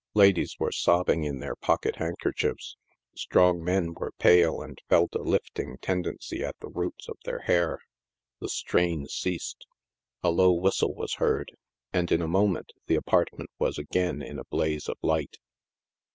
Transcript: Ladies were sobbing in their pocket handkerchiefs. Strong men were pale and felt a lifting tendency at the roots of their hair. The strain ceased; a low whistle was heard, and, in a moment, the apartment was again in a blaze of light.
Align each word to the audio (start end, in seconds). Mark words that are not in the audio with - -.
Ladies 0.15 0.55
were 0.57 0.71
sobbing 0.71 1.25
in 1.25 1.37
their 1.41 1.55
pocket 1.55 1.97
handkerchiefs. 1.97 2.75
Strong 3.13 3.63
men 3.63 3.93
were 3.93 4.13
pale 4.17 4.59
and 4.59 4.79
felt 4.89 5.13
a 5.13 5.21
lifting 5.21 5.77
tendency 5.77 6.43
at 6.43 6.57
the 6.59 6.69
roots 6.69 7.07
of 7.07 7.19
their 7.23 7.41
hair. 7.41 7.77
The 8.39 8.49
strain 8.49 9.05
ceased; 9.07 9.67
a 10.23 10.31
low 10.31 10.53
whistle 10.53 10.95
was 10.95 11.17
heard, 11.21 11.51
and, 11.93 12.11
in 12.11 12.23
a 12.23 12.27
moment, 12.27 12.71
the 12.87 12.95
apartment 12.95 13.51
was 13.59 13.77
again 13.77 14.23
in 14.23 14.39
a 14.39 14.45
blaze 14.45 14.89
of 14.89 14.97
light. 15.03 15.37